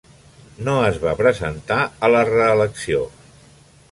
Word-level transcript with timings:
No 0.67 0.73
es 0.85 0.97
va 1.03 1.11
presentar 1.19 1.77
a 2.07 2.11
la 2.15 2.25
reelecció. 2.31 3.05